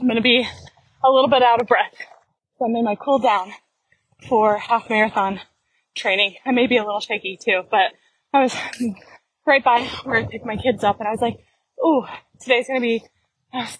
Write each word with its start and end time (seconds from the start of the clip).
I'm 0.00 0.06
going 0.06 0.16
to 0.16 0.22
be 0.22 0.46
a 1.04 1.10
little 1.10 1.28
bit 1.28 1.42
out 1.42 1.60
of 1.60 1.66
breath. 1.66 1.94
So 2.58 2.66
I'm 2.66 2.76
in 2.76 2.84
my 2.84 2.94
cool 2.94 3.18
down 3.18 3.52
for 4.28 4.56
half 4.56 4.88
marathon 4.88 5.40
training. 5.96 6.36
I 6.46 6.52
may 6.52 6.68
be 6.68 6.76
a 6.76 6.84
little 6.84 7.00
shaky 7.00 7.38
too, 7.42 7.62
but 7.68 7.92
I 8.32 8.42
was 8.42 8.54
right 9.46 9.64
by 9.64 9.82
where 10.04 10.18
I 10.18 10.26
picked 10.26 10.46
my 10.46 10.56
kids 10.56 10.84
up 10.84 11.00
and 11.00 11.08
I 11.08 11.10
was 11.10 11.20
like, 11.20 11.38
ooh, 11.84 12.04
today's 12.40 12.68
going 12.68 12.80
to 12.80 12.86
be 12.86 13.04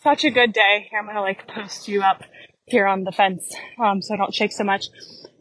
such 0.02 0.24
a 0.24 0.30
good 0.30 0.52
day. 0.52 0.90
I'm 0.96 1.04
going 1.04 1.14
to 1.14 1.22
like 1.22 1.46
post 1.46 1.86
you 1.86 2.02
up 2.02 2.24
here 2.64 2.86
on 2.86 3.04
the 3.04 3.12
fence, 3.12 3.54
um, 3.82 4.02
so 4.02 4.14
I 4.14 4.16
don't 4.16 4.34
shake 4.34 4.52
so 4.52 4.64
much. 4.64 4.86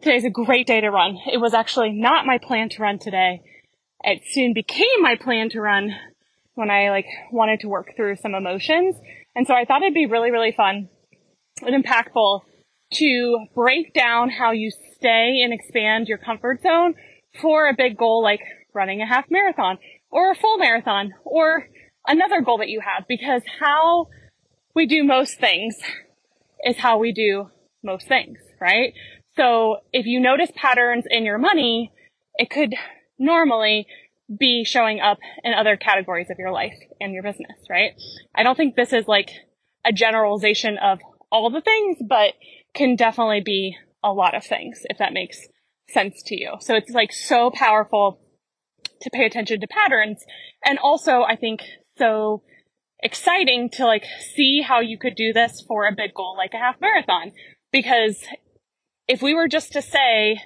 Today's 0.01 0.25
a 0.25 0.29
great 0.29 0.67
day 0.67 0.81
to 0.81 0.89
run. 0.89 1.17
It 1.31 1.41
was 1.41 1.53
actually 1.53 1.91
not 1.91 2.25
my 2.25 2.37
plan 2.37 2.69
to 2.69 2.81
run 2.81 2.99
today. 2.99 3.41
It 4.03 4.21
soon 4.31 4.53
became 4.53 5.01
my 5.01 5.15
plan 5.15 5.49
to 5.49 5.59
run 5.59 5.95
when 6.53 6.69
I 6.69 6.89
like 6.89 7.07
wanted 7.31 7.61
to 7.61 7.67
work 7.67 7.95
through 7.95 8.17
some 8.17 8.35
emotions. 8.35 8.95
And 9.37 9.45
so 9.45 9.53
I 9.53 9.65
thought 9.65 9.83
it'd 9.83 9.93
be 9.93 10.07
really, 10.07 10.31
really 10.31 10.51
fun 10.51 10.89
and 11.61 11.85
impactful 11.85 12.41
to 12.93 13.45
break 13.53 13.93
down 13.93 14.31
how 14.31 14.51
you 14.51 14.71
stay 14.95 15.41
and 15.43 15.53
expand 15.53 16.07
your 16.07 16.17
comfort 16.17 16.63
zone 16.63 16.95
for 17.39 17.69
a 17.69 17.75
big 17.77 17.97
goal 17.97 18.23
like 18.23 18.39
running 18.73 18.99
a 18.99 19.05
half 19.05 19.25
marathon 19.29 19.77
or 20.09 20.31
a 20.31 20.35
full 20.35 20.57
marathon 20.57 21.13
or 21.23 21.67
another 22.07 22.41
goal 22.41 22.57
that 22.57 22.69
you 22.69 22.81
have 22.81 23.07
because 23.07 23.43
how 23.59 24.07
we 24.73 24.87
do 24.87 25.03
most 25.03 25.39
things 25.39 25.75
is 26.65 26.77
how 26.77 26.97
we 26.97 27.11
do 27.11 27.51
most 27.83 28.07
things, 28.07 28.39
right? 28.59 28.95
So 29.35 29.81
if 29.93 30.07
you 30.07 30.19
notice 30.19 30.49
patterns 30.55 31.05
in 31.07 31.25
your 31.25 31.37
money, 31.37 31.91
it 32.37 32.49
could 32.49 32.73
normally 33.19 33.85
be 34.35 34.63
showing 34.65 34.99
up 34.99 35.19
in 35.43 35.53
other 35.53 35.77
categories 35.77 36.29
of 36.29 36.37
your 36.37 36.51
life 36.51 36.77
and 36.99 37.13
your 37.13 37.23
business, 37.23 37.57
right? 37.69 37.91
I 38.35 38.43
don't 38.43 38.55
think 38.55 38.75
this 38.75 38.93
is 38.93 39.07
like 39.07 39.29
a 39.85 39.93
generalization 39.93 40.77
of 40.77 40.99
all 41.31 41.49
the 41.49 41.61
things, 41.61 41.97
but 42.07 42.33
can 42.73 42.95
definitely 42.95 43.41
be 43.43 43.75
a 44.03 44.11
lot 44.11 44.35
of 44.35 44.43
things 44.43 44.81
if 44.85 44.97
that 44.97 45.13
makes 45.13 45.39
sense 45.89 46.21
to 46.25 46.35
you. 46.35 46.55
So 46.59 46.75
it's 46.75 46.91
like 46.91 47.11
so 47.11 47.51
powerful 47.51 48.19
to 49.01 49.09
pay 49.11 49.25
attention 49.25 49.61
to 49.61 49.67
patterns. 49.67 50.23
And 50.63 50.77
also 50.79 51.21
I 51.21 51.35
think 51.35 51.61
so 51.97 52.43
exciting 53.01 53.69
to 53.69 53.85
like 53.85 54.03
see 54.35 54.61
how 54.61 54.81
you 54.81 54.97
could 54.97 55.15
do 55.15 55.31
this 55.33 55.63
for 55.67 55.87
a 55.87 55.95
big 55.95 56.13
goal 56.13 56.35
like 56.37 56.53
a 56.53 56.57
half 56.57 56.75
marathon. 56.81 57.31
Because 57.71 58.17
if 59.07 59.21
we 59.21 59.33
were 59.33 59.47
just 59.47 59.73
to 59.73 59.81
say, 59.81 60.41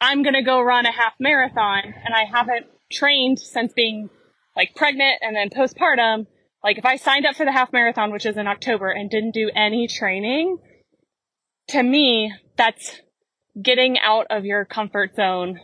I'm 0.00 0.22
going 0.22 0.34
to 0.34 0.42
go 0.42 0.62
run 0.62 0.86
a 0.86 0.92
half 0.92 1.12
marathon 1.20 1.82
and 1.84 2.14
I 2.14 2.24
haven't 2.24 2.66
trained 2.90 3.38
since 3.38 3.72
being 3.72 4.10
like 4.56 4.74
pregnant 4.74 5.18
and 5.22 5.36
then 5.36 5.50
postpartum, 5.50 6.26
like 6.62 6.78
if 6.78 6.84
I 6.84 6.96
signed 6.96 7.26
up 7.26 7.36
for 7.36 7.44
the 7.44 7.52
half 7.52 7.72
marathon, 7.72 8.12
which 8.12 8.26
is 8.26 8.36
in 8.36 8.46
October 8.46 8.90
and 8.90 9.10
didn't 9.10 9.34
do 9.34 9.50
any 9.54 9.88
training, 9.88 10.58
to 11.68 11.82
me, 11.82 12.32
that's 12.56 13.00
getting 13.60 13.98
out 13.98 14.26
of 14.30 14.44
your 14.44 14.64
comfort 14.64 15.14
zone, 15.14 15.60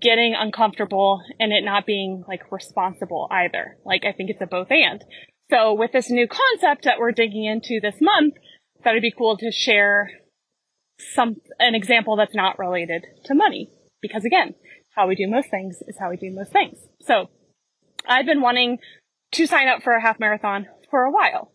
getting 0.00 0.34
uncomfortable 0.36 1.22
and 1.38 1.52
it 1.52 1.64
not 1.64 1.86
being 1.86 2.24
like 2.26 2.50
responsible 2.50 3.28
either. 3.30 3.76
Like 3.84 4.04
I 4.04 4.12
think 4.12 4.30
it's 4.30 4.40
a 4.40 4.46
both 4.46 4.70
and. 4.70 5.04
So 5.50 5.74
with 5.74 5.92
this 5.92 6.10
new 6.10 6.26
concept 6.26 6.84
that 6.84 6.98
we're 6.98 7.12
digging 7.12 7.44
into 7.44 7.78
this 7.80 7.96
month, 8.00 8.34
that'd 8.82 9.02
be 9.02 9.12
cool 9.16 9.36
to 9.36 9.52
share 9.52 10.10
some, 11.14 11.36
an 11.58 11.74
example 11.74 12.16
that's 12.16 12.34
not 12.34 12.58
related 12.58 13.04
to 13.26 13.34
money. 13.34 13.70
Because 14.00 14.24
again, 14.24 14.54
how 14.94 15.08
we 15.08 15.14
do 15.14 15.28
most 15.28 15.50
things 15.50 15.82
is 15.86 15.96
how 15.98 16.10
we 16.10 16.16
do 16.16 16.30
most 16.30 16.52
things. 16.52 16.78
So 17.00 17.28
I've 18.06 18.26
been 18.26 18.40
wanting 18.40 18.78
to 19.32 19.46
sign 19.46 19.68
up 19.68 19.82
for 19.82 19.94
a 19.94 20.02
half 20.02 20.20
marathon 20.20 20.66
for 20.90 21.02
a 21.02 21.10
while. 21.10 21.50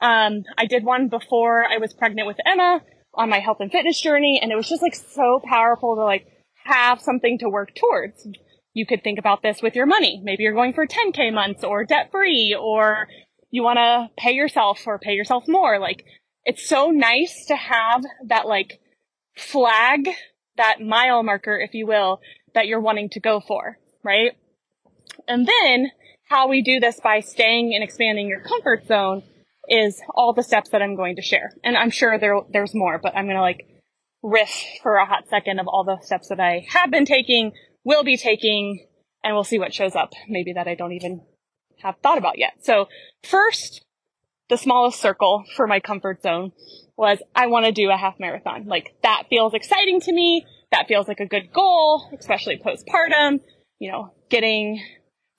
Um, 0.00 0.44
I 0.56 0.66
did 0.66 0.84
one 0.84 1.08
before 1.08 1.64
I 1.64 1.78
was 1.78 1.92
pregnant 1.92 2.26
with 2.26 2.36
Emma 2.44 2.82
on 3.14 3.30
my 3.30 3.38
health 3.38 3.58
and 3.60 3.70
fitness 3.70 4.00
journey, 4.00 4.38
and 4.42 4.52
it 4.52 4.56
was 4.56 4.68
just 4.68 4.82
like 4.82 4.94
so 4.94 5.40
powerful 5.44 5.96
to 5.96 6.04
like 6.04 6.26
have 6.64 7.00
something 7.00 7.38
to 7.38 7.48
work 7.48 7.74
towards. 7.74 8.26
You 8.72 8.86
could 8.86 9.02
think 9.02 9.18
about 9.18 9.42
this 9.42 9.62
with 9.62 9.76
your 9.76 9.86
money. 9.86 10.20
Maybe 10.22 10.42
you're 10.42 10.52
going 10.52 10.72
for 10.72 10.86
10k 10.86 11.32
months 11.32 11.62
or 11.62 11.84
debt 11.84 12.10
free 12.10 12.56
or 12.58 13.06
you 13.50 13.62
want 13.62 13.78
to 13.78 14.10
pay 14.16 14.32
yourself 14.32 14.82
or 14.86 14.98
pay 14.98 15.12
yourself 15.12 15.44
more. 15.46 15.78
Like 15.78 16.04
it's 16.44 16.68
so 16.68 16.90
nice 16.90 17.46
to 17.46 17.56
have 17.56 18.02
that 18.26 18.46
like 18.46 18.80
flag, 19.36 20.08
that 20.56 20.80
mile 20.80 21.22
marker, 21.22 21.56
if 21.56 21.72
you 21.72 21.86
will, 21.86 22.20
that 22.54 22.66
you're 22.66 22.80
wanting 22.80 23.10
to 23.10 23.20
go 23.20 23.40
for, 23.40 23.78
right? 24.02 24.32
And 25.28 25.46
then 25.46 25.90
how 26.28 26.48
we 26.48 26.62
do 26.62 26.80
this 26.80 27.00
by 27.00 27.20
staying 27.20 27.74
and 27.74 27.84
expanding 27.84 28.28
your 28.28 28.40
comfort 28.40 28.86
zone 28.86 29.22
is 29.68 30.00
all 30.14 30.32
the 30.32 30.42
steps 30.42 30.70
that 30.70 30.82
I'm 30.82 30.96
going 30.96 31.16
to 31.16 31.22
share. 31.22 31.52
And 31.62 31.76
I'm 31.76 31.90
sure 31.90 32.18
there, 32.18 32.40
there's 32.50 32.74
more, 32.74 32.98
but 32.98 33.16
I'm 33.16 33.24
going 33.24 33.36
to 33.36 33.42
like 33.42 33.66
riff 34.22 34.64
for 34.82 34.96
a 34.96 35.06
hot 35.06 35.28
second 35.28 35.58
of 35.58 35.68
all 35.68 35.84
the 35.84 36.04
steps 36.04 36.28
that 36.28 36.40
I 36.40 36.66
have 36.70 36.90
been 36.90 37.04
taking, 37.04 37.52
will 37.84 38.04
be 38.04 38.16
taking, 38.16 38.86
and 39.22 39.34
we'll 39.34 39.44
see 39.44 39.58
what 39.58 39.74
shows 39.74 39.94
up. 39.94 40.12
Maybe 40.28 40.54
that 40.54 40.66
I 40.66 40.74
don't 40.74 40.92
even 40.92 41.22
have 41.82 41.96
thought 42.02 42.18
about 42.18 42.38
yet. 42.38 42.54
So 42.62 42.88
first, 43.22 43.84
the 44.48 44.56
smallest 44.56 45.00
circle 45.00 45.44
for 45.56 45.66
my 45.66 45.80
comfort 45.80 46.22
zone 46.22 46.52
was 46.96 47.18
I 47.34 47.46
want 47.46 47.66
to 47.66 47.72
do 47.72 47.90
a 47.90 47.96
half 47.96 48.18
marathon. 48.18 48.66
Like 48.66 48.94
that 49.02 49.24
feels 49.28 49.54
exciting 49.54 50.00
to 50.02 50.12
me. 50.12 50.46
That 50.74 50.88
feels 50.88 51.06
like 51.06 51.20
a 51.20 51.26
good 51.26 51.52
goal, 51.52 52.10
especially 52.18 52.58
postpartum, 52.58 53.40
you 53.78 53.92
know, 53.92 54.12
getting, 54.28 54.82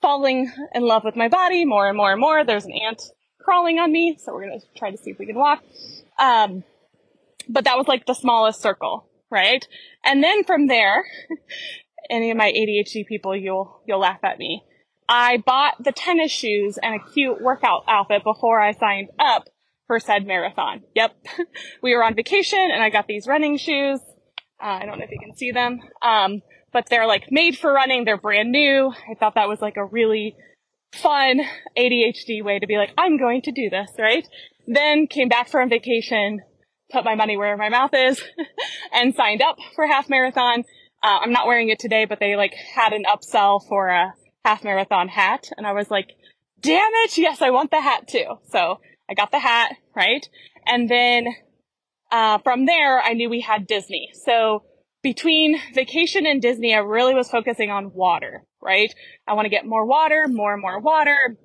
falling 0.00 0.50
in 0.74 0.82
love 0.82 1.04
with 1.04 1.14
my 1.14 1.28
body 1.28 1.66
more 1.66 1.88
and 1.88 1.96
more 1.96 2.10
and 2.10 2.20
more. 2.20 2.42
There's 2.42 2.64
an 2.64 2.72
ant 2.72 3.02
crawling 3.38 3.78
on 3.78 3.92
me. 3.92 4.16
So 4.18 4.32
we're 4.32 4.46
going 4.46 4.58
to 4.58 4.66
try 4.78 4.90
to 4.90 4.96
see 4.96 5.10
if 5.10 5.18
we 5.18 5.26
can 5.26 5.36
walk. 5.36 5.62
Um, 6.18 6.64
but 7.50 7.64
that 7.64 7.76
was 7.76 7.86
like 7.86 8.06
the 8.06 8.14
smallest 8.14 8.62
circle, 8.62 9.10
right? 9.30 9.66
And 10.02 10.24
then 10.24 10.42
from 10.44 10.68
there, 10.68 11.04
any 12.10 12.30
of 12.30 12.38
my 12.38 12.50
ADHD 12.50 13.06
people, 13.06 13.36
you'll, 13.36 13.82
you'll 13.86 14.00
laugh 14.00 14.20
at 14.22 14.38
me. 14.38 14.64
I 15.06 15.36
bought 15.36 15.74
the 15.84 15.92
tennis 15.92 16.32
shoes 16.32 16.78
and 16.82 16.94
a 16.94 17.12
cute 17.12 17.42
workout 17.42 17.84
outfit 17.86 18.24
before 18.24 18.58
I 18.58 18.72
signed 18.72 19.10
up 19.18 19.50
for 19.86 20.00
said 20.00 20.26
marathon. 20.26 20.82
Yep. 20.94 21.14
we 21.82 21.94
were 21.94 22.02
on 22.02 22.14
vacation 22.14 22.70
and 22.72 22.82
I 22.82 22.88
got 22.88 23.06
these 23.06 23.26
running 23.26 23.58
shoes. 23.58 24.00
Uh, 24.62 24.78
I 24.80 24.86
don't 24.86 24.98
know 24.98 25.04
if 25.04 25.10
you 25.10 25.18
can 25.18 25.36
see 25.36 25.52
them. 25.52 25.80
Um, 26.02 26.42
but 26.72 26.88
they're 26.90 27.06
like 27.06 27.24
made 27.30 27.58
for 27.58 27.72
running. 27.72 28.04
They're 28.04 28.16
brand 28.16 28.52
new. 28.52 28.92
I 29.10 29.14
thought 29.14 29.34
that 29.34 29.48
was 29.48 29.60
like 29.60 29.76
a 29.76 29.84
really 29.84 30.36
fun 30.92 31.40
ADHD 31.76 32.42
way 32.42 32.58
to 32.58 32.66
be 32.66 32.76
like, 32.76 32.90
I'm 32.98 33.18
going 33.18 33.42
to 33.42 33.52
do 33.52 33.70
this, 33.70 33.90
right? 33.98 34.26
Then 34.66 35.06
came 35.06 35.28
back 35.28 35.48
from 35.48 35.68
vacation, 35.68 36.40
put 36.90 37.04
my 37.04 37.14
money 37.14 37.36
where 37.36 37.56
my 37.56 37.68
mouth 37.68 37.92
is 37.94 38.22
and 38.92 39.14
signed 39.14 39.42
up 39.42 39.56
for 39.74 39.86
half 39.86 40.08
marathon. 40.08 40.64
Uh, 41.02 41.18
I'm 41.22 41.32
not 41.32 41.46
wearing 41.46 41.68
it 41.68 41.78
today, 41.78 42.04
but 42.04 42.20
they 42.20 42.36
like 42.36 42.54
had 42.54 42.92
an 42.92 43.04
upsell 43.04 43.66
for 43.68 43.88
a 43.88 44.12
half 44.44 44.64
marathon 44.64 45.08
hat. 45.08 45.48
And 45.56 45.66
I 45.66 45.72
was 45.72 45.90
like, 45.90 46.10
damn 46.60 46.90
it. 47.04 47.16
Yes, 47.18 47.42
I 47.42 47.50
want 47.50 47.70
the 47.70 47.80
hat 47.80 48.08
too. 48.08 48.36
So 48.50 48.80
I 49.08 49.14
got 49.14 49.30
the 49.30 49.38
hat, 49.38 49.76
right? 49.94 50.28
And 50.66 50.88
then, 50.88 51.26
uh, 52.10 52.38
from 52.38 52.66
there, 52.66 53.00
I 53.00 53.12
knew 53.12 53.28
we 53.28 53.40
had 53.40 53.66
Disney. 53.66 54.10
So 54.24 54.64
between 55.02 55.60
vacation 55.74 56.26
and 56.26 56.42
Disney, 56.42 56.74
I 56.74 56.78
really 56.78 57.14
was 57.14 57.30
focusing 57.30 57.70
on 57.70 57.92
water, 57.92 58.44
right? 58.60 58.92
I 59.26 59.34
want 59.34 59.46
to 59.46 59.50
get 59.50 59.66
more 59.66 59.86
water, 59.86 60.26
more 60.28 60.52
and 60.52 60.62
more 60.62 60.80
water. 60.80 61.36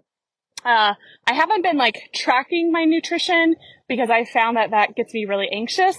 Uh, 0.64 0.94
I 1.28 1.34
haven't 1.34 1.64
been 1.64 1.78
like 1.78 2.10
tracking 2.14 2.72
my 2.72 2.86
nutrition 2.86 3.56
because 3.88 4.10
I 4.10 4.26
found 4.26 4.58
that 4.58 4.72
that 4.72 4.96
gets 4.96 5.14
me 5.14 5.26
really 5.26 5.50
anxious. 5.52 5.98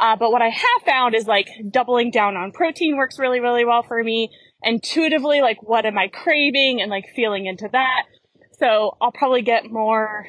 Uh, 0.00 0.16
but 0.16 0.30
what 0.30 0.42
I 0.42 0.48
have 0.48 0.86
found 0.86 1.14
is 1.14 1.26
like 1.26 1.48
doubling 1.70 2.10
down 2.10 2.36
on 2.36 2.52
protein 2.52 2.96
works 2.96 3.18
really, 3.18 3.40
really 3.40 3.64
well 3.64 3.82
for 3.82 4.02
me 4.02 4.30
intuitively, 4.62 5.40
like, 5.40 5.62
what 5.62 5.86
am 5.86 5.98
I 5.98 6.08
craving 6.08 6.80
and 6.80 6.90
like 6.90 7.04
feeling 7.14 7.46
into 7.46 7.68
that. 7.72 8.04
So 8.58 8.96
I'll 9.00 9.12
probably 9.12 9.42
get 9.42 9.70
more, 9.70 10.26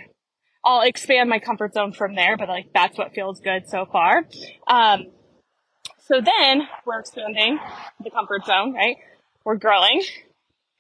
I'll 0.70 0.82
expand 0.82 1.32
my 1.32 1.40
comfort 1.40 1.74
zone 1.74 1.94
from 1.94 2.14
there, 2.14 2.38
but 2.38 2.48
like, 2.48 2.68
that's 2.76 2.96
what 2.96 3.12
feels 3.16 3.40
good 3.40 3.68
so 3.68 3.88
far. 3.92 4.24
Um, 4.68 5.08
so 5.98 6.22
then 6.22 6.68
we're 6.86 7.00
expanding 7.00 7.58
the 8.04 8.12
comfort 8.12 8.46
zone, 8.46 8.76
right? 8.76 8.98
We're 9.44 9.56
growing. 9.56 10.04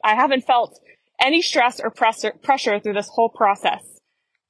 I 0.04 0.14
haven't 0.14 0.46
felt 0.46 0.80
any 1.20 1.42
stress 1.42 1.80
or 1.80 1.90
pressure, 1.90 2.34
pressure 2.44 2.80
through 2.80 2.94
this 2.94 3.10
whole 3.10 3.30
process, 3.30 3.82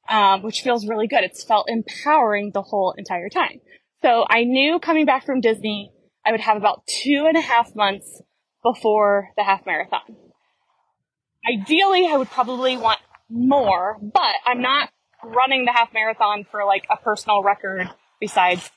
um, 0.10 0.44
which 0.44 0.60
feels 0.60 0.86
really 0.86 1.08
good. 1.08 1.24
It's 1.24 1.42
felt 1.42 1.70
empowering 1.70 2.52
the 2.54 2.62
whole 2.62 2.94
entire 2.98 3.30
time. 3.30 3.62
So 4.02 4.26
I 4.30 4.44
knew 4.44 4.78
coming 4.78 5.06
back 5.06 5.26
from 5.26 5.40
Disney, 5.40 5.94
I 6.26 6.32
would 6.32 6.42
have 6.42 6.58
about 6.58 6.86
two 6.86 7.28
and 7.30 7.38
a 7.38 7.42
half 7.42 7.74
months 7.78 8.22
before 8.62 9.30
the 9.38 9.46
half 9.46 9.66
marathon. 9.66 10.18
Ideally, 11.50 12.10
I 12.12 12.18
would 12.18 12.30
probably 12.30 12.76
want 12.76 13.00
more, 13.30 13.98
but 14.02 14.34
I'm 14.46 14.62
not 14.62 14.90
running 15.24 15.66
the 15.66 15.72
half 15.72 15.94
marathon 15.94 16.46
for 16.50 16.66
like 16.66 16.86
a 16.90 16.98
personal 16.98 17.44
record 17.44 17.90
besides 18.20 18.72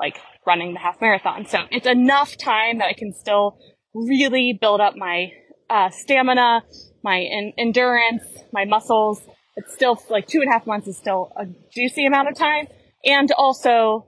like 0.00 0.18
running 0.46 0.74
the 0.74 0.80
half 0.80 1.00
marathon. 1.00 1.46
So 1.46 1.60
it's 1.70 1.86
enough 1.86 2.36
time 2.36 2.78
that 2.78 2.88
I 2.88 2.92
can 2.92 3.12
still 3.12 3.58
really 3.94 4.56
build 4.60 4.80
up 4.80 4.96
my 4.96 5.32
uh, 5.70 5.90
stamina, 5.90 6.64
my 7.02 7.20
endurance, 7.58 8.24
my 8.52 8.64
muscles. 8.64 9.22
It's 9.56 9.72
still 9.72 10.00
like 10.10 10.26
two 10.26 10.40
and 10.40 10.48
a 10.48 10.52
half 10.52 10.66
months 10.66 10.88
is 10.88 10.96
still 10.96 11.32
a 11.36 11.46
juicy 11.72 12.06
amount 12.06 12.28
of 12.28 12.36
time. 12.36 12.66
And 13.04 13.30
also 13.32 14.06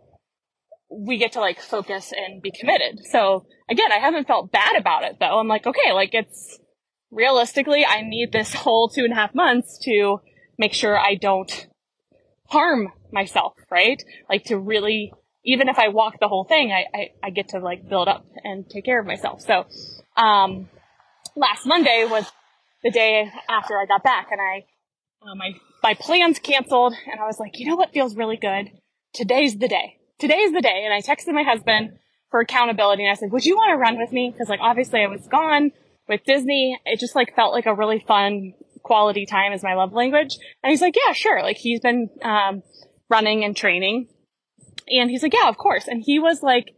we 0.90 1.18
get 1.18 1.32
to 1.32 1.40
like 1.40 1.60
focus 1.60 2.12
and 2.16 2.42
be 2.42 2.50
committed. 2.50 3.00
So 3.10 3.46
again, 3.68 3.92
I 3.92 3.98
haven't 3.98 4.26
felt 4.26 4.52
bad 4.52 4.76
about 4.76 5.04
it 5.04 5.18
though. 5.20 5.38
I'm 5.38 5.48
like, 5.48 5.66
okay, 5.66 5.92
like 5.92 6.14
it's 6.14 6.58
realistically, 7.10 7.84
I 7.84 8.02
need 8.02 8.32
this 8.32 8.54
whole 8.54 8.88
two 8.88 9.04
and 9.04 9.12
a 9.12 9.16
half 9.16 9.34
months 9.34 9.78
to 9.84 10.18
make 10.58 10.72
sure 10.72 10.98
I 10.98 11.14
don't 11.14 11.66
harm 12.48 12.92
myself, 13.12 13.54
right? 13.70 14.02
Like 14.28 14.44
to 14.44 14.58
really, 14.58 15.12
even 15.44 15.68
if 15.68 15.78
I 15.78 15.88
walk 15.88 16.20
the 16.20 16.28
whole 16.28 16.44
thing, 16.44 16.72
I, 16.72 16.84
I, 16.94 17.10
I 17.24 17.30
get 17.30 17.48
to 17.48 17.58
like 17.58 17.88
build 17.88 18.08
up 18.08 18.26
and 18.44 18.68
take 18.68 18.84
care 18.84 19.00
of 19.00 19.06
myself. 19.06 19.42
So, 19.42 19.66
um, 20.16 20.68
last 21.34 21.66
Monday 21.66 22.06
was 22.08 22.30
the 22.82 22.90
day 22.90 23.30
after 23.48 23.74
I 23.78 23.86
got 23.86 24.02
back 24.02 24.28
and 24.30 24.40
I, 24.40 24.64
uh, 25.22 25.34
my, 25.34 25.52
my 25.82 25.94
plans 25.94 26.38
canceled 26.38 26.94
and 27.10 27.20
I 27.20 27.26
was 27.26 27.38
like, 27.38 27.58
you 27.58 27.66
know 27.66 27.76
what 27.76 27.92
feels 27.92 28.16
really 28.16 28.36
good? 28.36 28.70
Today's 29.12 29.58
the 29.58 29.68
day. 29.68 29.98
Today's 30.18 30.52
the 30.52 30.62
day. 30.62 30.84
And 30.84 30.94
I 30.94 31.00
texted 31.00 31.34
my 31.34 31.42
husband 31.42 31.98
for 32.30 32.40
accountability 32.40 33.04
and 33.04 33.10
I 33.10 33.14
said, 33.14 33.30
would 33.32 33.44
you 33.44 33.56
want 33.56 33.72
to 33.72 33.76
run 33.76 33.98
with 33.98 34.12
me? 34.12 34.32
Cause 34.36 34.48
like 34.48 34.60
obviously 34.60 35.00
I 35.00 35.06
was 35.06 35.26
gone 35.26 35.72
with 36.08 36.24
Disney. 36.24 36.78
It 36.84 37.00
just 37.00 37.14
like 37.14 37.34
felt 37.34 37.52
like 37.52 37.66
a 37.66 37.74
really 37.74 38.02
fun 38.06 38.54
quality 38.86 39.26
time 39.26 39.52
is 39.52 39.64
my 39.64 39.74
love 39.74 39.92
language. 39.92 40.38
And 40.62 40.70
he's 40.70 40.80
like, 40.80 40.94
yeah, 40.96 41.12
sure. 41.12 41.42
Like 41.42 41.56
he's 41.56 41.80
been, 41.80 42.08
um, 42.22 42.62
running 43.10 43.44
and 43.44 43.56
training. 43.56 44.08
And 44.88 45.10
he's 45.10 45.22
like, 45.22 45.34
yeah, 45.34 45.48
of 45.48 45.58
course. 45.58 45.88
And 45.88 46.02
he 46.04 46.20
was 46.20 46.42
like 46.42 46.70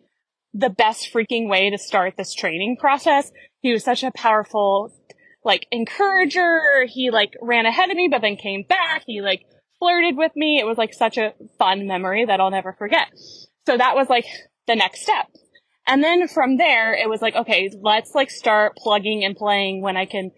the 0.55 0.71
best 0.71 1.13
freaking 1.13 1.49
way 1.49 1.69
to 1.69 1.77
start 1.77 2.15
this 2.17 2.35
training 2.35 2.79
process. 2.81 3.31
He 3.61 3.73
was 3.73 3.85
such 3.85 4.03
a 4.03 4.11
powerful, 4.13 4.91
like, 5.45 5.67
encourager. 5.71 6.87
He 6.87 7.11
like 7.11 7.35
ran 7.43 7.67
ahead 7.67 7.91
of 7.91 7.97
me, 7.97 8.09
but 8.11 8.23
then 8.23 8.37
came 8.37 8.65
back. 8.67 9.03
He 9.07 9.21
like 9.21 9.43
flirted 9.79 10.17
with 10.17 10.33
me. 10.35 10.59
It 10.59 10.67
was 10.67 10.79
like 10.79 10.95
such 10.95 11.19
a 11.19 11.35
fun 11.59 11.87
memory 11.87 12.25
that 12.25 12.41
I'll 12.41 12.51
never 12.51 12.73
forget. 12.73 13.09
So 13.67 13.77
that 13.77 13.95
was 13.95 14.09
like 14.09 14.25
the 14.67 14.77
next 14.77 15.03
step. 15.03 15.27
And 15.87 16.03
then 16.03 16.29
from 16.29 16.57
there, 16.57 16.95
it 16.95 17.09
was 17.09 17.21
like, 17.21 17.35
okay, 17.35 17.71
let's 17.81 18.15
like 18.15 18.31
start 18.31 18.77
plugging 18.77 19.25
and 19.25 19.37
playing 19.37 19.83
when 19.83 19.97
I 19.97 20.07
can 20.07 20.31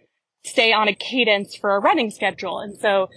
stay 0.45 0.73
on 0.73 0.89
a 0.89 0.95
cadence 0.95 1.57
for 1.57 1.75
a 1.75 1.81
running 1.81 2.11
schedule. 2.11 2.61
And 2.61 2.79
so 2.79 3.09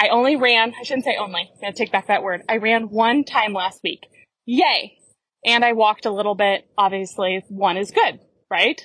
I 0.00 0.08
only 0.08 0.36
ran, 0.36 0.72
I 0.78 0.82
shouldn't 0.82 1.04
say 1.04 1.16
only, 1.18 1.50
I'm 1.54 1.60
going 1.60 1.72
to 1.72 1.78
take 1.78 1.92
back 1.92 2.06
that 2.06 2.22
word. 2.22 2.42
I 2.48 2.56
ran 2.56 2.84
one 2.84 3.24
time 3.24 3.52
last 3.52 3.80
week. 3.84 4.06
Yay. 4.46 4.96
And 5.44 5.64
I 5.64 5.72
walked 5.72 6.06
a 6.06 6.10
little 6.10 6.34
bit. 6.34 6.66
Obviously, 6.76 7.42
one 7.48 7.76
is 7.76 7.90
good, 7.90 8.20
right? 8.50 8.80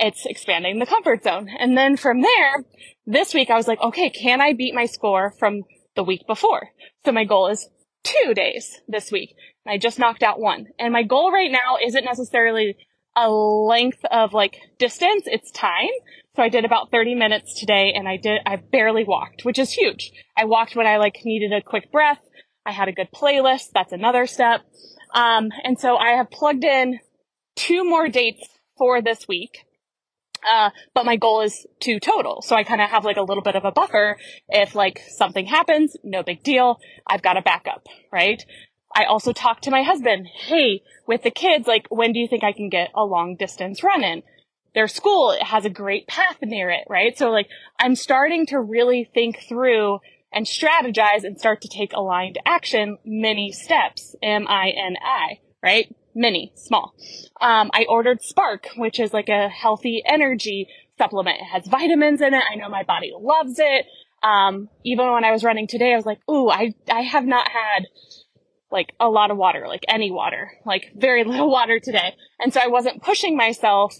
It's 0.00 0.26
expanding 0.26 0.78
the 0.78 0.86
comfort 0.86 1.24
zone. 1.24 1.48
And 1.58 1.76
then 1.76 1.96
from 1.96 2.22
there, 2.22 2.64
this 3.06 3.34
week 3.34 3.50
I 3.50 3.56
was 3.56 3.68
like, 3.68 3.80
okay, 3.80 4.10
can 4.10 4.40
I 4.40 4.52
beat 4.52 4.74
my 4.74 4.86
score 4.86 5.32
from 5.38 5.62
the 5.96 6.04
week 6.04 6.26
before? 6.26 6.68
So 7.04 7.12
my 7.12 7.24
goal 7.24 7.48
is 7.48 7.68
two 8.04 8.34
days 8.34 8.80
this 8.86 9.10
week. 9.10 9.34
I 9.66 9.78
just 9.78 9.98
knocked 9.98 10.22
out 10.22 10.40
one. 10.40 10.68
And 10.78 10.92
my 10.92 11.02
goal 11.02 11.32
right 11.32 11.50
now 11.50 11.76
isn't 11.84 12.04
necessarily 12.04 12.76
a 13.16 13.28
length 13.30 14.04
of 14.10 14.32
like 14.32 14.56
distance, 14.78 15.24
it's 15.26 15.50
time. 15.50 15.88
So 16.38 16.44
I 16.44 16.50
did 16.50 16.64
about 16.64 16.92
30 16.92 17.16
minutes 17.16 17.58
today 17.58 17.92
and 17.96 18.06
I 18.06 18.16
did, 18.16 18.38
I 18.46 18.54
barely 18.54 19.02
walked, 19.02 19.44
which 19.44 19.58
is 19.58 19.72
huge. 19.72 20.12
I 20.36 20.44
walked 20.44 20.76
when 20.76 20.86
I 20.86 20.98
like 20.98 21.16
needed 21.24 21.52
a 21.52 21.60
quick 21.60 21.90
breath. 21.90 22.20
I 22.64 22.70
had 22.70 22.86
a 22.86 22.92
good 22.92 23.08
playlist. 23.12 23.72
That's 23.74 23.92
another 23.92 24.24
step. 24.28 24.60
Um, 25.12 25.48
and 25.64 25.80
so 25.80 25.96
I 25.96 26.10
have 26.10 26.30
plugged 26.30 26.62
in 26.62 27.00
two 27.56 27.82
more 27.82 28.06
dates 28.06 28.46
for 28.76 29.02
this 29.02 29.26
week. 29.26 29.64
Uh, 30.48 30.70
but 30.94 31.04
my 31.04 31.16
goal 31.16 31.40
is 31.40 31.66
two 31.80 31.98
total. 31.98 32.40
So 32.42 32.54
I 32.54 32.62
kind 32.62 32.80
of 32.80 32.88
have 32.88 33.04
like 33.04 33.16
a 33.16 33.22
little 33.22 33.42
bit 33.42 33.56
of 33.56 33.64
a 33.64 33.72
buffer. 33.72 34.16
If 34.48 34.76
like 34.76 35.02
something 35.08 35.46
happens, 35.46 35.96
no 36.04 36.22
big 36.22 36.44
deal. 36.44 36.78
I've 37.04 37.22
got 37.22 37.36
a 37.36 37.42
backup, 37.42 37.88
right? 38.12 38.40
I 38.94 39.06
also 39.06 39.32
talked 39.32 39.64
to 39.64 39.72
my 39.72 39.82
husband. 39.82 40.28
Hey, 40.32 40.82
with 41.04 41.24
the 41.24 41.32
kids, 41.32 41.66
like, 41.66 41.88
when 41.88 42.12
do 42.12 42.20
you 42.20 42.28
think 42.28 42.44
I 42.44 42.52
can 42.52 42.68
get 42.68 42.90
a 42.94 43.02
long 43.02 43.34
distance 43.34 43.82
run 43.82 44.04
in? 44.04 44.22
Their 44.74 44.88
school 44.88 45.36
has 45.40 45.64
a 45.64 45.70
great 45.70 46.06
path 46.06 46.36
near 46.42 46.70
it, 46.70 46.84
right? 46.88 47.16
So 47.16 47.30
like 47.30 47.48
I'm 47.78 47.94
starting 47.94 48.46
to 48.46 48.60
really 48.60 49.08
think 49.12 49.40
through 49.48 50.00
and 50.32 50.46
strategize 50.46 51.24
and 51.24 51.38
start 51.38 51.62
to 51.62 51.68
take 51.68 51.92
aligned 51.92 52.38
action, 52.44 52.98
many 53.04 53.50
steps, 53.50 54.14
M-I-N-I, 54.22 55.40
right? 55.62 55.94
Many, 56.14 56.52
small. 56.54 56.94
Um, 57.40 57.70
I 57.72 57.86
ordered 57.88 58.22
Spark, 58.22 58.68
which 58.76 59.00
is 59.00 59.12
like 59.12 59.28
a 59.28 59.48
healthy 59.48 60.02
energy 60.04 60.68
supplement. 60.98 61.40
It 61.40 61.44
has 61.44 61.66
vitamins 61.66 62.20
in 62.20 62.34
it. 62.34 62.42
I 62.50 62.56
know 62.56 62.68
my 62.68 62.82
body 62.82 63.12
loves 63.18 63.58
it. 63.58 63.86
Um, 64.22 64.68
even 64.84 65.10
when 65.12 65.24
I 65.24 65.30
was 65.30 65.44
running 65.44 65.66
today, 65.66 65.92
I 65.92 65.96
was 65.96 66.06
like, 66.06 66.18
ooh, 66.28 66.50
I, 66.50 66.74
I 66.90 67.02
have 67.02 67.24
not 67.24 67.48
had 67.48 67.86
like 68.70 68.92
a 69.00 69.08
lot 69.08 69.30
of 69.30 69.36
water, 69.36 69.66
like 69.66 69.84
any 69.88 70.10
water, 70.10 70.52
like 70.66 70.92
very 70.94 71.24
little 71.24 71.50
water 71.50 71.80
today. 71.80 72.14
And 72.38 72.52
so 72.52 72.60
I 72.62 72.66
wasn't 72.66 73.02
pushing 73.02 73.36
myself 73.36 73.94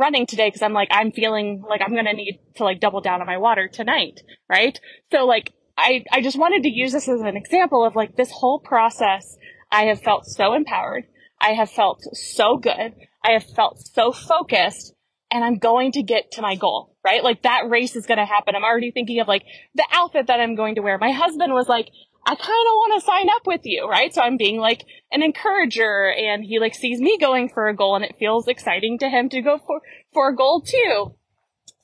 running 0.00 0.26
today 0.26 0.48
because 0.48 0.62
I'm 0.62 0.72
like, 0.72 0.88
I'm 0.90 1.12
feeling 1.12 1.62
like 1.68 1.82
I'm 1.82 1.92
going 1.92 2.06
to 2.06 2.12
need 2.12 2.40
to 2.56 2.64
like 2.64 2.80
double 2.80 3.00
down 3.00 3.20
on 3.20 3.26
my 3.26 3.36
water 3.36 3.68
tonight. 3.68 4.20
Right. 4.48 4.78
So 5.12 5.26
like, 5.26 5.52
I, 5.76 6.04
I 6.10 6.20
just 6.20 6.38
wanted 6.38 6.64
to 6.64 6.70
use 6.70 6.92
this 6.92 7.08
as 7.08 7.20
an 7.20 7.36
example 7.36 7.84
of 7.84 7.94
like 7.94 8.16
this 8.16 8.30
whole 8.30 8.58
process. 8.58 9.36
I 9.70 9.84
have 9.84 10.00
felt 10.00 10.26
so 10.26 10.54
empowered. 10.54 11.04
I 11.40 11.50
have 11.50 11.70
felt 11.70 12.02
so 12.12 12.56
good. 12.56 12.94
I 13.24 13.32
have 13.32 13.44
felt 13.44 13.78
so 13.78 14.12
focused 14.12 14.94
and 15.30 15.44
I'm 15.44 15.58
going 15.58 15.92
to 15.92 16.02
get 16.02 16.32
to 16.32 16.42
my 16.42 16.56
goal, 16.56 16.96
right? 17.04 17.22
Like 17.22 17.42
that 17.42 17.68
race 17.68 17.94
is 17.94 18.06
going 18.06 18.18
to 18.18 18.24
happen. 18.24 18.54
I'm 18.56 18.64
already 18.64 18.90
thinking 18.90 19.20
of 19.20 19.28
like 19.28 19.44
the 19.74 19.86
outfit 19.92 20.26
that 20.26 20.40
I'm 20.40 20.56
going 20.56 20.74
to 20.74 20.82
wear. 20.82 20.98
My 20.98 21.12
husband 21.12 21.52
was 21.52 21.68
like, 21.68 21.88
I 22.26 22.34
kind 22.34 22.40
of 22.40 22.74
want 22.74 23.00
to 23.00 23.06
sign 23.06 23.28
up 23.30 23.46
with 23.46 23.62
you, 23.64 23.88
right? 23.88 24.14
So 24.14 24.20
I'm 24.20 24.36
being 24.36 24.58
like 24.58 24.84
an 25.10 25.22
encourager 25.22 26.12
and 26.12 26.44
he 26.44 26.58
like 26.58 26.74
sees 26.74 27.00
me 27.00 27.18
going 27.18 27.48
for 27.48 27.68
a 27.68 27.74
goal 27.74 27.96
and 27.96 28.04
it 28.04 28.16
feels 28.18 28.46
exciting 28.46 28.98
to 28.98 29.08
him 29.08 29.28
to 29.30 29.40
go 29.40 29.58
for, 29.58 29.80
for 30.12 30.28
a 30.28 30.36
goal 30.36 30.60
too. 30.60 31.14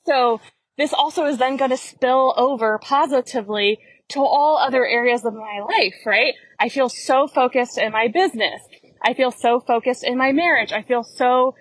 So 0.04 0.40
this 0.76 0.92
also 0.92 1.24
is 1.24 1.38
then 1.38 1.56
going 1.56 1.70
to 1.70 1.76
spill 1.76 2.34
over 2.36 2.78
positively 2.78 3.78
to 4.10 4.20
all 4.20 4.58
other 4.58 4.86
areas 4.86 5.24
of 5.24 5.34
my 5.34 5.60
life, 5.66 5.96
right? 6.04 6.34
I 6.60 6.68
feel 6.68 6.88
so 6.88 7.26
focused 7.26 7.78
in 7.78 7.92
my 7.92 8.08
business. 8.08 8.62
I 9.02 9.14
feel 9.14 9.30
so 9.30 9.60
focused 9.60 10.04
in 10.04 10.16
my 10.16 10.32
marriage. 10.32 10.72
I 10.72 10.82
feel 10.82 11.02
so 11.02 11.54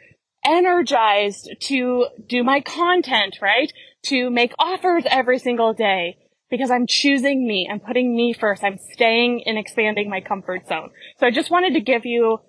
energized 0.45 1.49
to 1.59 2.07
do 2.27 2.43
my 2.43 2.61
content, 2.61 3.37
right? 3.41 3.71
To 4.07 4.29
make 4.29 4.53
offers 4.59 5.05
every 5.09 5.39
single 5.39 5.73
day 5.73 6.17
because 6.55 6.71
I'm 6.71 6.87
choosing 6.87 7.45
me. 7.45 7.67
I'm 7.69 7.81
putting 7.81 8.15
me 8.15 8.31
first. 8.31 8.63
I'm 8.63 8.77
staying 8.93 9.43
and 9.45 9.57
expanding 9.57 10.09
my 10.09 10.21
comfort 10.21 10.67
zone. 10.67 10.91
So 11.19 11.27
I 11.27 11.31
just 11.31 11.51
wanted 11.51 11.73
to 11.73 11.81
give 11.81 12.05
you 12.05 12.39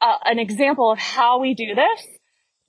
uh, 0.00 0.16
an 0.24 0.38
example 0.38 0.92
of 0.92 1.00
how 1.00 1.40
we 1.40 1.54
do 1.54 1.74
this. 1.74 2.06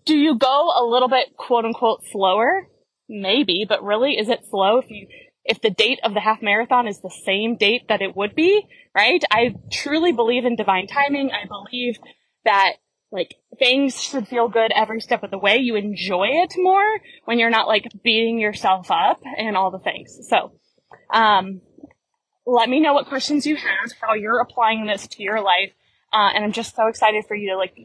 Do 0.05 0.17
you 0.17 0.39
go 0.39 0.71
a 0.75 0.83
little 0.83 1.07
bit 1.07 1.37
quote 1.37 1.65
unquote 1.65 2.03
slower? 2.11 2.67
Maybe, 3.07 3.63
but 3.69 3.83
really 3.83 4.13
is 4.13 4.29
it 4.29 4.39
slow 4.49 4.79
if 4.79 4.89
you, 4.89 5.07
if 5.43 5.61
the 5.61 5.69
date 5.69 5.99
of 6.03 6.15
the 6.15 6.19
half 6.19 6.41
marathon 6.41 6.87
is 6.87 6.99
the 6.99 7.13
same 7.25 7.57
date 7.57 7.83
that 7.89 8.01
it 8.01 8.15
would 8.15 8.33
be, 8.33 8.65
right? 8.95 9.23
I 9.29 9.53
truly 9.71 10.13
believe 10.13 10.45
in 10.45 10.55
divine 10.55 10.87
timing. 10.87 11.29
I 11.29 11.45
believe 11.45 11.97
that 12.45 12.73
like 13.11 13.35
things 13.59 14.01
should 14.01 14.27
feel 14.27 14.47
good 14.47 14.71
every 14.73 15.01
step 15.01 15.21
of 15.21 15.29
the 15.29 15.37
way. 15.37 15.57
You 15.57 15.75
enjoy 15.75 16.29
it 16.31 16.55
more 16.57 16.99
when 17.25 17.37
you're 17.37 17.49
not 17.51 17.67
like 17.67 17.85
beating 18.03 18.39
yourself 18.39 18.89
up 18.89 19.19
and 19.37 19.55
all 19.55 19.69
the 19.69 19.79
things. 19.79 20.17
So 20.29 20.53
um, 21.09 21.61
let 22.45 22.69
me 22.69 22.79
know 22.79 22.93
what 22.93 23.07
questions 23.07 23.45
you 23.45 23.55
have, 23.55 23.91
how 24.01 24.13
you're 24.13 24.39
applying 24.39 24.85
this 24.85 25.07
to 25.07 25.23
your 25.23 25.41
life. 25.41 25.71
Uh, 26.13 26.29
and 26.33 26.43
I'm 26.43 26.51
just 26.51 26.75
so 26.75 26.87
excited 26.87 27.25
for 27.25 27.35
you 27.35 27.51
to 27.51 27.57
like 27.57 27.75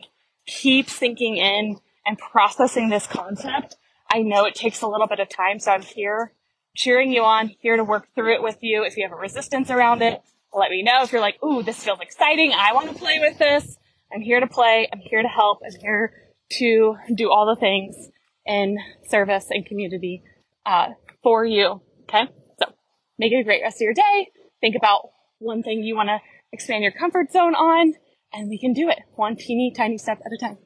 keep 0.46 0.90
sinking 0.90 1.36
in 1.36 1.78
and 2.04 2.18
processing 2.18 2.88
this 2.88 3.06
concept. 3.06 3.76
I 4.10 4.22
know 4.22 4.44
it 4.44 4.54
takes 4.54 4.82
a 4.82 4.86
little 4.86 5.06
bit 5.06 5.20
of 5.20 5.28
time, 5.28 5.58
so 5.58 5.72
I'm 5.72 5.82
here 5.82 6.32
cheering 6.74 7.10
you 7.10 7.22
on, 7.22 7.48
here 7.60 7.76
to 7.76 7.84
work 7.84 8.08
through 8.14 8.34
it 8.34 8.42
with 8.42 8.58
you. 8.60 8.84
If 8.84 8.96
you 8.96 9.04
have 9.04 9.12
a 9.12 9.20
resistance 9.20 9.70
around 9.70 10.02
it, 10.02 10.20
let 10.52 10.70
me 10.70 10.82
know. 10.82 11.02
If 11.02 11.12
you're 11.12 11.20
like, 11.20 11.42
ooh, 11.42 11.62
this 11.62 11.82
feels 11.82 12.00
exciting. 12.00 12.52
I 12.52 12.72
want 12.72 12.88
to 12.90 12.98
play 12.98 13.18
with 13.18 13.38
this. 13.38 13.76
I'm 14.12 14.20
here 14.20 14.40
to 14.40 14.46
play. 14.46 14.88
I'm 14.92 15.00
here 15.00 15.22
to 15.22 15.28
help. 15.28 15.60
I'm 15.64 15.78
here 15.80 16.12
to 16.58 16.96
do 17.14 17.30
all 17.30 17.46
the 17.46 17.58
things 17.58 17.96
in 18.46 18.78
service 19.08 19.46
and 19.50 19.66
community, 19.66 20.22
uh, 20.64 20.90
for 21.22 21.44
you. 21.44 21.80
Okay. 22.02 22.28
Make 23.18 23.32
it 23.32 23.40
a 23.40 23.44
great 23.44 23.62
rest 23.62 23.76
of 23.76 23.82
your 23.82 23.94
day. 23.94 24.28
Think 24.60 24.76
about 24.76 25.10
one 25.38 25.62
thing 25.62 25.82
you 25.82 25.96
want 25.96 26.08
to 26.08 26.18
expand 26.52 26.82
your 26.82 26.92
comfort 26.92 27.32
zone 27.32 27.54
on, 27.54 27.94
and 28.32 28.48
we 28.48 28.58
can 28.58 28.72
do 28.72 28.88
it 28.88 28.98
one 29.14 29.36
teeny 29.36 29.72
tiny 29.74 29.98
step 29.98 30.18
at 30.24 30.32
a 30.32 30.38
time. 30.38 30.58